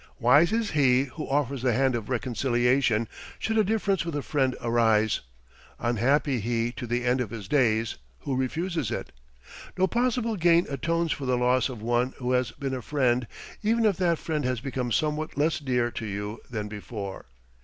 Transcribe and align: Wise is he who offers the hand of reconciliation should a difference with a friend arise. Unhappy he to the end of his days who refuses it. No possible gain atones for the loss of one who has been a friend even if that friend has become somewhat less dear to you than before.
Wise 0.19 0.51
is 0.51 0.71
he 0.71 1.03
who 1.03 1.29
offers 1.29 1.61
the 1.61 1.73
hand 1.73 1.93
of 1.93 2.09
reconciliation 2.09 3.07
should 3.37 3.55
a 3.55 3.63
difference 3.63 4.03
with 4.03 4.15
a 4.15 4.23
friend 4.23 4.55
arise. 4.59 5.21
Unhappy 5.77 6.39
he 6.39 6.71
to 6.71 6.87
the 6.87 7.05
end 7.05 7.21
of 7.21 7.29
his 7.29 7.47
days 7.47 7.97
who 8.21 8.35
refuses 8.35 8.89
it. 8.89 9.11
No 9.77 9.85
possible 9.85 10.37
gain 10.37 10.65
atones 10.71 11.11
for 11.11 11.27
the 11.27 11.37
loss 11.37 11.69
of 11.69 11.83
one 11.83 12.15
who 12.17 12.31
has 12.31 12.49
been 12.49 12.73
a 12.73 12.81
friend 12.81 13.27
even 13.61 13.85
if 13.85 13.97
that 13.97 14.17
friend 14.17 14.43
has 14.43 14.59
become 14.59 14.91
somewhat 14.91 15.37
less 15.37 15.59
dear 15.59 15.91
to 15.91 16.07
you 16.07 16.39
than 16.49 16.67
before. 16.67 17.27